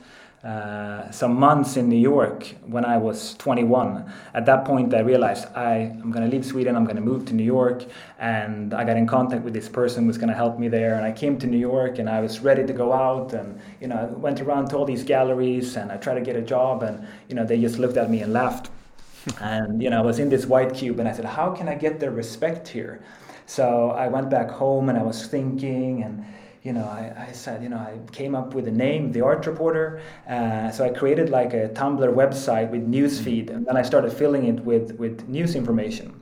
[0.47, 4.09] Uh, some months in New York when I was 21.
[4.33, 7.25] At that point, I realized I, I'm going to leave Sweden, I'm going to move
[7.25, 7.83] to New York,
[8.17, 10.95] and I got in contact with this person who was going to help me there.
[10.95, 13.89] And I came to New York, and I was ready to go out, and you
[13.89, 16.81] know, I went around to all these galleries, and I tried to get a job,
[16.81, 18.69] and you know, they just looked at me and laughed.
[19.41, 21.75] and you know, I was in this white cube, and I said, how can I
[21.75, 23.01] get their respect here?
[23.47, 26.23] So I went back home, and I was thinking, and
[26.67, 29.47] you know, I, I said, you know, I came up with a name, The Art
[29.47, 30.01] Reporter.
[30.29, 34.11] Uh, so I created like a Tumblr website with news feed, and then I started
[34.11, 36.19] filling it with, with news information.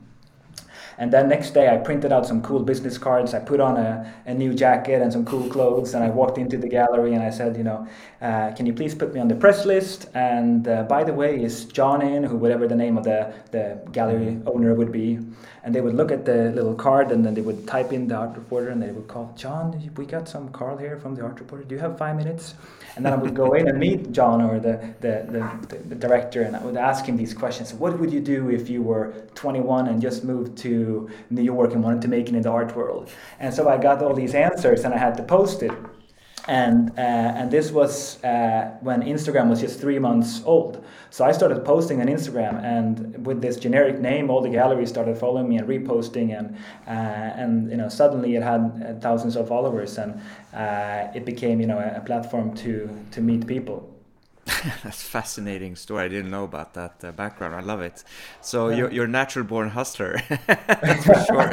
[0.98, 3.34] And then next day, I printed out some cool business cards.
[3.34, 6.56] I put on a, a new jacket and some cool clothes, and I walked into
[6.56, 7.86] the gallery and I said, you know,
[8.22, 10.08] uh, can you please put me on the press list?
[10.14, 13.78] And uh, by the way, is John in, who whatever the name of the, the
[13.92, 15.18] gallery owner would be?
[15.66, 18.14] And they would look at the little card and then they would type in the
[18.14, 21.40] art reporter and they would call, John, we got some Carl here from the art
[21.40, 21.64] reporter.
[21.64, 22.54] Do you have five minutes?
[22.94, 25.26] And then I would go in and meet John or the, the,
[25.68, 27.74] the, the director and I would ask him these questions.
[27.74, 31.82] What would you do if you were 21 and just moved to New York and
[31.82, 33.10] wanted to make it in the art world?
[33.40, 35.72] And so I got all these answers and I had to post it
[36.46, 40.84] and uh, and this was uh, when Instagram was just three months old.
[41.10, 45.18] So I started posting on Instagram, and with this generic name, all the galleries started
[45.18, 46.56] following me and reposting, and
[46.86, 50.20] uh, and you know suddenly it had uh, thousands of followers, and
[50.54, 53.95] uh, it became you know a, a platform to to meet people.
[54.84, 56.04] That's fascinating story.
[56.04, 57.56] I didn't know about that uh, background.
[57.56, 58.04] I love it.
[58.40, 61.48] So you're, you're a natural born hustler, that's for sure.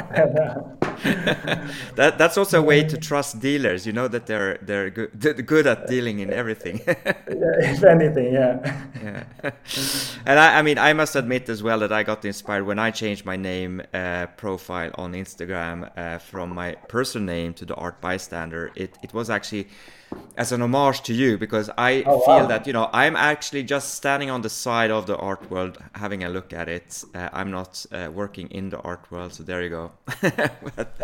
[1.95, 3.87] that that's also a way to trust dealers.
[3.87, 6.81] You know that they're they're good they're good at dealing in everything.
[6.85, 8.83] if anything, yeah.
[9.03, 9.23] yeah.
[10.27, 12.91] And I, I mean, I must admit as well that I got inspired when I
[12.91, 18.01] changed my name uh, profile on Instagram uh, from my personal name to the Art
[18.01, 18.71] Bystander.
[18.75, 19.67] It it was actually
[20.37, 22.47] as an homage to you because I Oh, feel wow.
[22.47, 26.23] that you know I'm actually just standing on the side of the art world, having
[26.23, 27.03] a look at it.
[27.15, 29.91] Uh, I'm not uh, working in the art world, so there you go.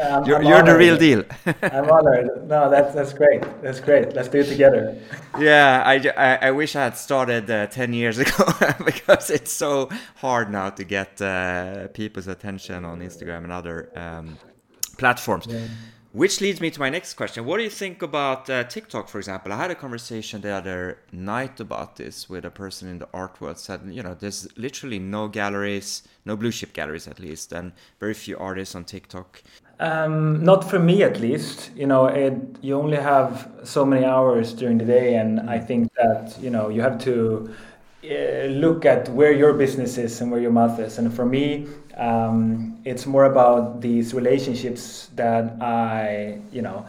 [0.02, 1.24] Um, you're you're the real deal.
[1.62, 2.48] I'm honored.
[2.48, 3.41] No, that's that's great.
[3.62, 4.13] That's great.
[4.13, 4.98] Let's do it together.
[5.39, 8.43] yeah, I, I, I wish I had started uh, 10 years ago
[8.86, 14.38] because it's so hard now to get uh, people's attention on Instagram and other um,
[14.98, 15.48] platforms.
[16.12, 17.45] Which leads me to my next question.
[17.45, 19.54] What do you think about uh, TikTok, for example?
[19.54, 23.39] I had a conversation the other night about this with a person in the art
[23.39, 23.60] world.
[23.60, 28.15] Said, you know, there's literally no galleries, no blue chip galleries at least, and very
[28.15, 29.43] few artists on TikTok.
[29.80, 31.69] Um, not for me, at least.
[31.76, 35.93] You know, it, you only have so many hours during the day, and I think
[35.93, 37.54] that you know you have to
[38.04, 40.98] uh, look at where your business is and where your mouth is.
[40.98, 41.67] And for me,
[41.99, 46.85] um, it's more about these relationships that I, you know,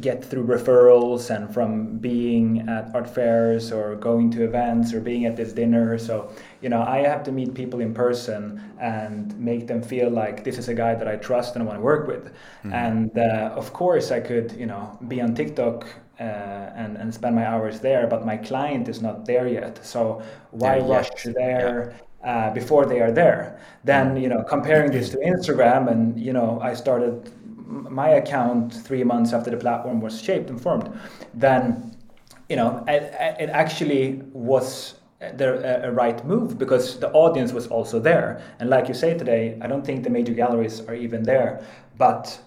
[0.00, 5.24] get through referrals and from being at art fairs or going to events or being
[5.24, 5.98] at this dinner.
[5.98, 6.30] So,
[6.60, 10.58] you know, I have to meet people in person and make them feel like this
[10.58, 12.32] is a guy that I trust and I want to work with.
[12.74, 15.86] And uh, of course, I could, you know, be on TikTok
[16.20, 19.84] uh, and, and spend my hours there, but my client is not there yet.
[19.84, 21.94] So why There rush yet, there?
[22.24, 23.60] Uh, before they are there.
[23.84, 27.30] Then you know, comparing this to Instagram, and you know, I started
[27.66, 30.90] my account three months after the platform was shaped and formed.
[31.32, 31.96] Then,
[32.48, 34.94] you know, it, it actually was
[35.36, 38.42] the a, right move because the audience was also there.
[38.58, 41.64] And like you say today, I don't think the major galleries are even there,
[41.96, 42.38] but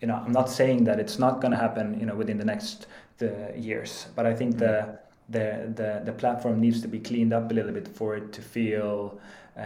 [0.00, 2.44] you know, I'm not saying that it's not going to happen, you know, within the
[2.44, 2.86] next
[3.18, 7.50] the years, but I think the the, the the platform needs to be cleaned up
[7.50, 9.20] a little bit for it to feel,
[9.56, 9.62] uh,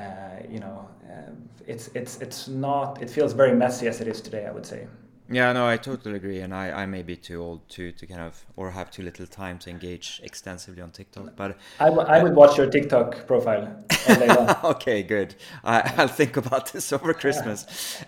[0.48, 1.30] you know, uh,
[1.66, 3.00] it's it's it's not.
[3.02, 4.46] It feels very messy as it is today.
[4.46, 4.86] I would say.
[5.30, 8.20] Yeah, no, I totally agree, and I, I may be too old too to kind
[8.20, 11.36] of or have too little time to engage extensively on TikTok.
[11.36, 14.54] But I, w- I would watch your TikTok profile all day long.
[14.64, 15.34] okay, good.
[15.64, 18.02] I, I'll think about this over Christmas.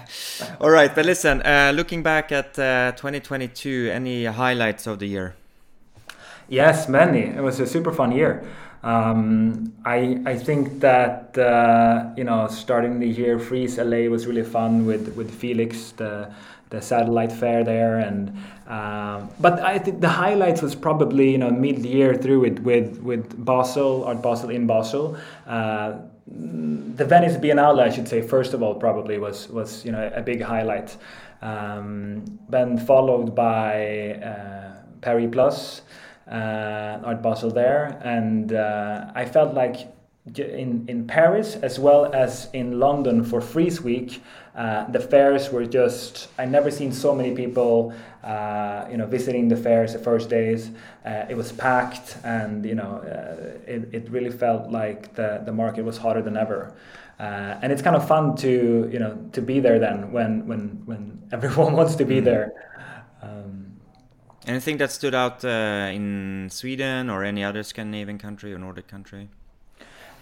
[0.60, 5.34] All right, but listen, uh, looking back at uh, 2022, any highlights of the year?
[6.48, 7.24] Yes, many.
[7.24, 8.44] It was a super fun year.
[8.82, 14.44] Um, I I think that uh, you know starting the year Frieze LA was really
[14.44, 16.30] fun with with Felix the
[16.70, 18.28] the satellite fair there and
[18.68, 22.98] um, but I think the highlights was probably you know mid year through it with
[23.00, 25.16] with Basel Art Basel in Basel.
[25.46, 25.98] Uh,
[26.30, 30.22] the Venice Biennale, I should say, first of all, probably was was you know a
[30.22, 30.96] big highlight.
[31.42, 35.82] Um, then followed by uh, Paris Plus,
[36.30, 39.92] uh, Art Basel there, and uh, I felt like
[40.36, 44.22] in in Paris as well as in London for Frieze Week,
[44.54, 49.48] uh, the fairs were just I never seen so many people uh, you know visiting
[49.48, 50.70] the fairs the first days.
[51.06, 55.52] Uh, it was packed, and you know uh, it, it really felt like the the
[55.52, 56.74] market was hotter than ever.
[57.18, 60.82] Uh, and it's kind of fun to you know to be there then when when
[60.86, 62.24] when everyone wants to be mm.
[62.24, 62.52] there.
[64.48, 69.28] Anything that stood out uh, in Sweden or any other Scandinavian country or Nordic country?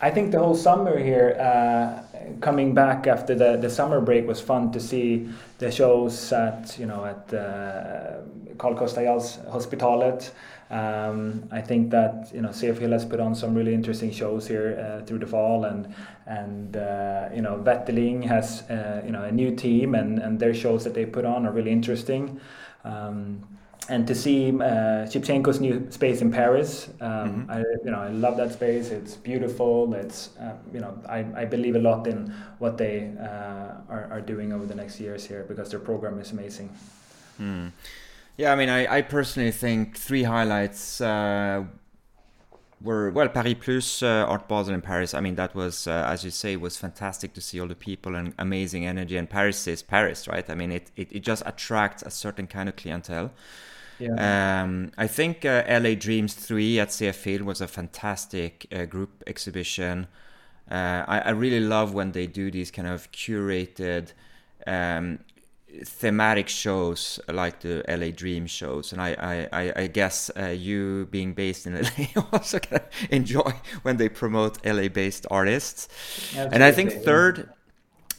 [0.01, 2.03] I think the whole summer here, uh,
[2.41, 6.87] coming back after the, the summer break, was fun to see the shows at you
[6.87, 8.19] know at uh,
[8.59, 10.33] Carl Costa Hospitalet.
[10.71, 14.77] Um, I think that you know CFHIL has put on some really interesting shows here
[14.77, 15.95] uh, through the fall, and
[16.27, 20.53] and uh, you know Wetterling has uh, you know a new team, and and their
[20.53, 22.41] shows that they put on are really interesting.
[22.85, 23.41] Um,
[23.89, 27.51] and to see uh, Shevchenko's new space in Paris, um, mm-hmm.
[27.51, 28.91] I you know I love that space.
[28.91, 29.95] It's beautiful.
[29.95, 34.21] It's uh, you know I, I believe a lot in what they uh, are are
[34.21, 36.71] doing over the next years here because their program is amazing.
[37.41, 37.73] Mm.
[38.37, 41.65] Yeah, I mean, I, I personally think three highlights uh,
[42.83, 45.15] were well Paris Plus, uh, Art Basel in Paris.
[45.15, 48.15] I mean, that was uh, as you say was fantastic to see all the people
[48.15, 49.17] and amazing energy.
[49.17, 50.49] And Paris is Paris, right?
[50.51, 53.31] I mean, it it, it just attracts a certain kind of clientele.
[53.99, 54.63] Yeah.
[54.63, 60.07] Um, I think uh, LA Dreams 3 at CFHIL was a fantastic uh, group exhibition.
[60.71, 64.13] Uh, I, I, really love when they do these kind of curated
[64.67, 65.21] um,
[65.85, 68.93] thematic shows like the LA Dream shows.
[68.93, 71.75] And I, I, I guess uh, you being based in
[72.15, 72.59] LA also
[73.11, 75.89] enjoy when they promote LA based artists.
[76.31, 76.55] Absolutely.
[76.55, 77.51] And I think third,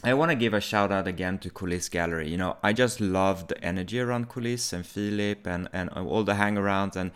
[0.04, 2.28] I want to give a shout out again to Coulisse Gallery.
[2.28, 6.34] You know, I just love the energy around Coulisse and Philip and, and all the
[6.34, 7.10] hangarounds, and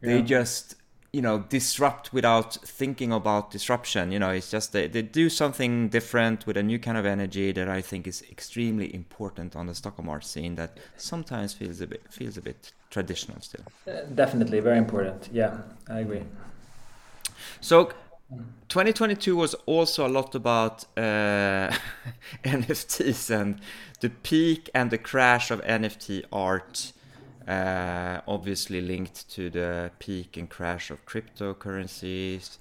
[0.00, 0.22] they yeah.
[0.22, 0.76] just,
[1.12, 4.12] you know, disrupt without thinking about disruption.
[4.12, 7.50] You know, it's just they, they do something different with a new kind of energy
[7.50, 11.88] that I think is extremely important on the Stockholm art scene that sometimes feels a
[11.88, 13.64] bit feels a bit traditional still.
[13.88, 15.28] Uh, definitely, very important.
[15.32, 16.22] Yeah, I agree.
[17.60, 17.90] So
[18.68, 21.74] 2022 was also a lot about uh,
[22.44, 23.60] NFTs and
[24.00, 26.92] the peak and the crash of NFT art,
[27.48, 32.58] uh, obviously linked to the peak and crash of cryptocurrencies.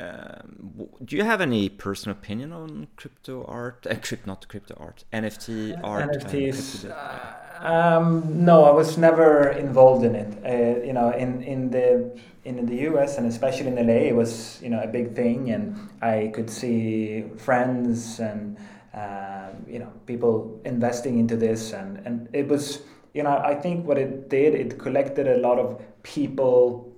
[0.00, 3.86] Um, do you have any personal opinion on crypto art?
[3.88, 6.10] Uh, crypt, not crypto art, NFT art.
[6.10, 6.90] NFTs.
[6.90, 10.38] Uh, um, no, I was never involved in it.
[10.44, 14.60] Uh, you know, in in the in the US and especially in LA, it was
[14.62, 18.56] you know a big thing, and I could see friends and
[18.92, 22.82] uh, you know people investing into this, and and it was
[23.14, 26.92] you know I think what it did it collected a lot of people,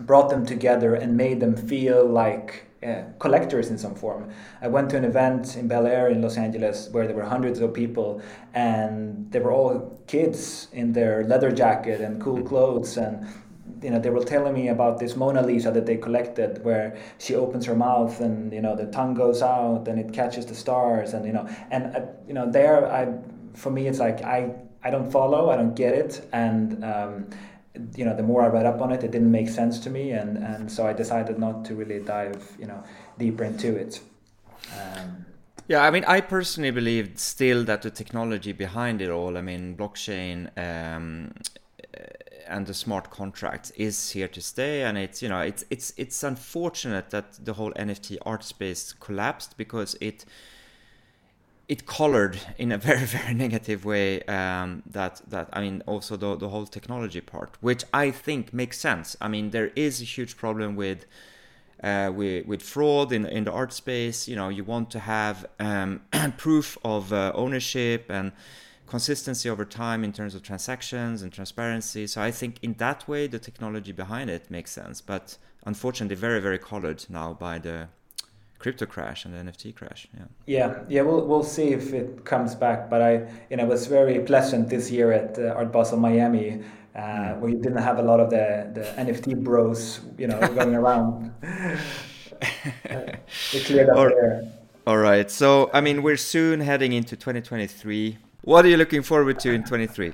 [0.00, 2.62] brought them together, and made them feel like.
[2.86, 4.30] Uh, collectors in some form.
[4.60, 7.58] I went to an event in Bel Air in Los Angeles where there were hundreds
[7.58, 8.20] of people,
[8.52, 13.26] and they were all kids in their leather jacket and cool clothes, and
[13.82, 17.34] you know they were telling me about this Mona Lisa that they collected, where she
[17.34, 21.14] opens her mouth and you know the tongue goes out and it catches the stars,
[21.14, 23.08] and you know and uh, you know there I
[23.54, 24.54] for me it's like I
[24.84, 27.26] I don't follow, I don't get it, and um,
[27.96, 30.10] you know the more I read up on it, it didn't make sense to me,
[30.10, 32.82] and and so I decided not to really dive you know
[33.18, 34.00] deeper into it.
[34.72, 35.26] Um,
[35.68, 39.76] yeah, I mean, I personally believe still that the technology behind it all, I mean,
[39.76, 41.32] blockchain, um,
[42.48, 46.22] and the smart contracts is here to stay and it's you know it's it's it's
[46.22, 50.24] unfortunate that the whole nft art space collapsed because it
[51.68, 56.36] it colored in a very very negative way um, that that I mean also the
[56.36, 59.16] the whole technology part, which I think makes sense.
[59.20, 61.06] I mean there is a huge problem with
[61.82, 64.28] uh, with with fraud in in the art space.
[64.28, 66.02] You know you want to have um,
[66.36, 68.32] proof of uh, ownership and
[68.86, 72.06] consistency over time in terms of transactions and transparency.
[72.06, 76.40] So I think in that way the technology behind it makes sense, but unfortunately very
[76.40, 77.88] very colored now by the
[78.58, 80.08] crypto crash and the NFT crash.
[80.14, 80.24] Yeah.
[80.46, 81.02] Yeah, yeah.
[81.02, 82.90] We'll we'll see if it comes back.
[82.90, 83.12] But I,
[83.50, 86.62] you know, it was very pleasant this year at uh, Art Basel Miami.
[86.96, 87.38] uh, mm.
[87.40, 91.32] where you didn't have a lot of the, the NFT bros, you know, going around.
[91.42, 91.78] they
[93.64, 94.50] cleared up all, there.
[94.86, 95.30] All right.
[95.30, 98.18] So, I mean, we're soon heading into 2023.
[98.42, 100.12] What are you looking forward to in 23?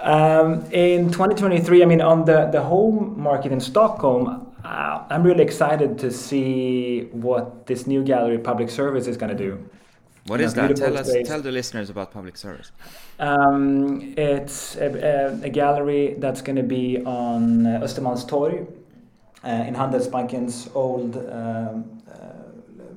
[0.00, 5.44] Um, in 2023, I mean, on the, the home market in Stockholm, uh, I'm really
[5.44, 9.68] excited to see what this new gallery, Public Service, is going to do.
[10.26, 10.76] What is that?
[10.76, 12.70] Tell us, tell the listeners about Public Service.
[13.18, 18.70] Um, it's a, a, a, gallery that's going to be on Östermalmstorg
[19.42, 21.97] uh, in Handelsbanken's old um,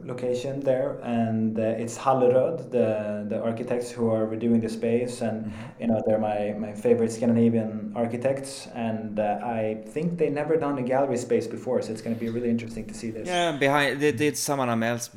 [0.06, 5.45] location there, and uh, it's Halleröd, the the architects who are redoing the space, and
[5.45, 5.82] mm-hmm.
[5.82, 10.78] you know they're my my favorite Scandinavian architects, and uh, I think they never done
[10.78, 13.28] a gallery space before, so it's going to be really interesting to see this.
[13.28, 15.10] Yeah, behind they did someone else,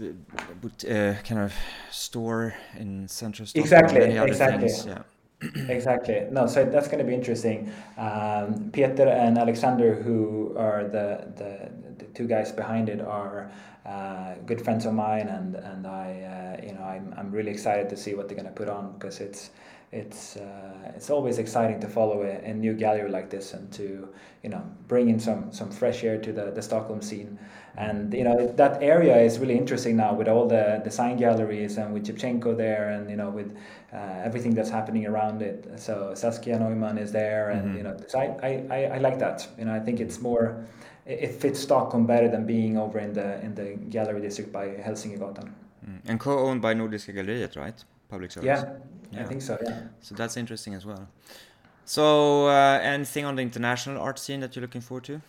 [0.62, 1.53] but uh, kind of
[1.91, 3.64] store in central Stockholm.
[3.64, 4.68] Exactly, exactly.
[4.68, 5.03] Things, yeah.
[5.68, 6.26] exactly.
[6.30, 7.70] No, so that's going to be interesting.
[7.97, 13.50] Um, Peter and Alexander, who are the, the, the two guys behind it, are
[13.86, 17.88] uh, good friends of mine, and and I, uh, you know, I'm I'm really excited
[17.90, 19.50] to see what they're going to put on because it's
[19.94, 24.08] it's uh, it's always exciting to follow a, a, new gallery like this and to
[24.42, 27.38] you know bring in some some fresh air to the, the Stockholm scene.
[27.76, 31.94] And you know that area is really interesting now with all the design galleries and
[31.94, 33.56] with Shevchenko there and you know with
[33.92, 35.70] uh, everything that's happening around it.
[35.76, 37.76] So Saskia Neumann is there and mm-hmm.
[37.76, 39.46] you know so I, I, I like that.
[39.58, 40.66] You know I think it's more
[41.07, 45.52] it fits Stockholm better than being over in the in the gallery district by Helsingegatan.
[45.86, 46.00] Mm.
[46.07, 47.84] And co-owned by Nordiska Galleriet, right?
[48.09, 48.46] Public service.
[48.46, 48.72] Yeah,
[49.12, 49.59] yeah, I think so.
[49.62, 49.82] Yeah.
[50.00, 51.09] So that's interesting as well.
[51.84, 55.20] So, uh, anything on the international art scene that you're looking forward to?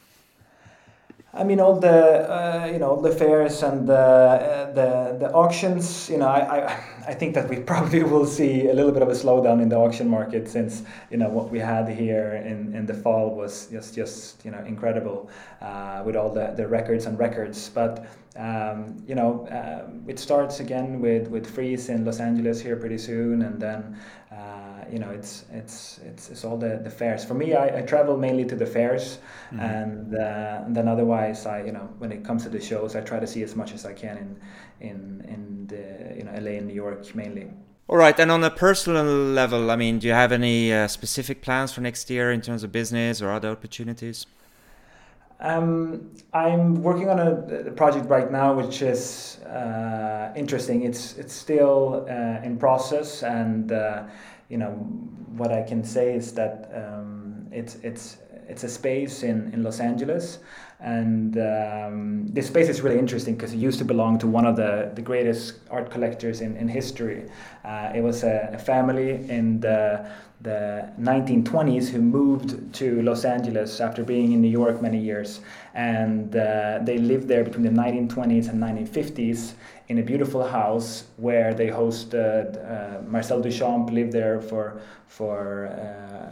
[1.36, 5.34] I mean, all the uh, you know all the fairs and the uh, the the
[5.34, 6.10] auctions.
[6.10, 9.10] You know, I, I I think that we probably will see a little bit of
[9.10, 12.86] a slowdown in the auction market since you know what we had here in, in
[12.86, 15.30] the fall was just just you know incredible
[15.62, 17.70] uh, with all the, the records and records.
[17.70, 18.08] But
[18.38, 22.98] um, you know, uh, it starts again with with Frieze in Los Angeles here pretty
[22.98, 23.98] soon, and then
[24.32, 27.24] uh, you know it's it's it's, it's all the, the fairs.
[27.24, 29.60] For me, I, I travel mainly to the fairs, mm-hmm.
[29.60, 33.02] and, uh, and then otherwise, I you know when it comes to the shows, I
[33.02, 36.58] try to see as much as I can in in in the, you know LA
[36.58, 37.48] and New York mainly.
[37.88, 41.44] All right, and on a personal level, I mean, do you have any uh, specific
[41.44, 44.26] plans for next year in terms of business or other opportunities?
[45.40, 47.32] Um, I'm working on a,
[47.68, 50.84] a, project right now, which is uh, interesting.
[50.84, 54.04] It's it's still uh, in process, and uh,
[54.50, 54.72] you know
[55.38, 58.18] what I can say is that um, it's it's
[58.48, 60.40] it's a space in, in Los Angeles,
[60.80, 64.56] and um, this space is really interesting because it used to belong to one of
[64.56, 67.28] the, the greatest art collectors in, in history.
[67.64, 70.08] Uh, it was a, a family in the
[70.46, 75.42] the 1920s who moved to Los Angeles after being in New York many years.
[75.74, 79.54] And uh, they lived there between the 1920s and 1950s
[79.90, 86.32] in a beautiful house where they hosted uh, Marcel Duchamp lived there for for uh,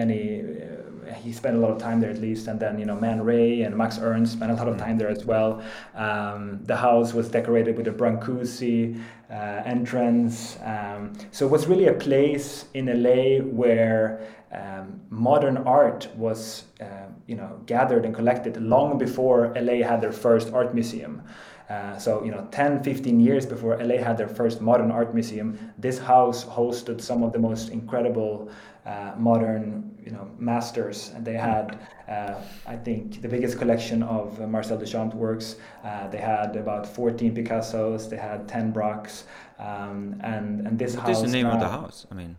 [0.00, 2.46] many uh, he spent a lot of time there at least.
[2.48, 5.08] And then you know Man Ray and Max Ernst spent a lot of time there
[5.08, 5.62] as well.
[5.94, 9.00] Um, the house was decorated with a Brancusi
[9.30, 16.08] uh, entrance um, so it was really a place in LA where um, modern art
[16.16, 21.22] was uh, you know gathered and collected long before LA had their first art museum
[21.68, 25.58] uh, so, you know, 10, 15 years before LA had their first modern art museum,
[25.78, 28.48] this house hosted some of the most incredible
[28.84, 31.10] uh, modern, you know, masters.
[31.14, 32.34] And they had, uh,
[32.66, 35.56] I think, the biggest collection of Marcel Duchamp works.
[35.84, 38.08] Uh, they had about 14 Picassos.
[38.08, 39.24] They had 10 Braques.
[39.58, 41.16] Um, and, and this what house.
[41.16, 42.06] What is the name of the house?
[42.10, 42.36] I mean.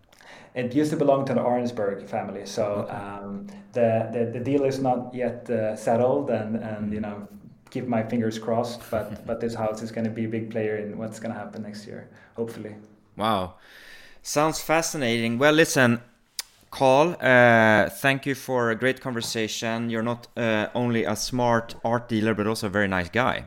[0.55, 4.79] It used to belong to the Arensberg family, so um, the, the, the deal is
[4.79, 7.27] not yet uh, settled, and, and you know
[7.69, 8.81] keep my fingers crossed.
[8.89, 11.39] But but this house is going to be a big player in what's going to
[11.39, 12.75] happen next year, hopefully.
[13.15, 13.55] Wow,
[14.23, 15.37] sounds fascinating.
[15.37, 16.01] Well, listen,
[16.69, 19.89] Carl, uh, thank you for a great conversation.
[19.89, 23.45] You're not uh, only a smart art dealer, but also a very nice guy,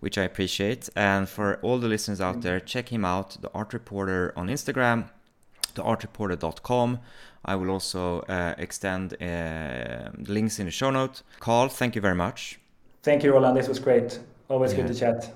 [0.00, 0.88] which I appreciate.
[0.94, 5.10] And for all the listeners out there, check him out, the Art Reporter on Instagram,
[5.74, 7.00] theartreporter.com.
[7.44, 11.22] I will also uh, extend uh, links in the show note.
[11.40, 12.60] Carl, thank you very much.
[13.02, 13.56] Thank you, Roland.
[13.56, 14.20] This was great.
[14.48, 14.82] Always yeah.
[14.82, 15.34] good to chat.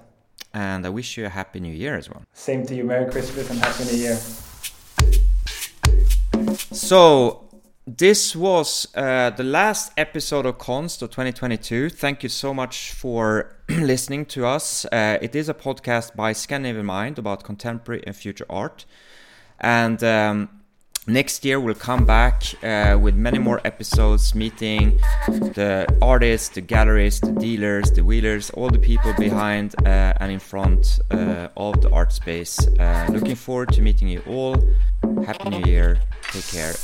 [0.54, 2.22] And I wish you a happy new year as well.
[2.32, 2.84] Same to you.
[2.84, 4.18] Merry Christmas and happy new year.
[6.76, 7.48] So,
[7.86, 11.88] this was uh, the last episode of Konst of 2022.
[11.88, 14.84] Thank you so much for listening to us.
[14.84, 18.84] Uh, it is a podcast by Scandinavian Mind about contemporary and future art.
[19.58, 20.50] And um,
[21.06, 24.98] next year we'll come back uh, with many more episodes meeting
[25.54, 30.38] the artists the galleries the dealers the wheelers all the people behind uh, and in
[30.38, 32.58] front uh, of the art space.
[32.78, 34.56] Uh, looking forward to meeting you all.
[35.24, 36.00] Happy new year.
[36.32, 36.74] Take care.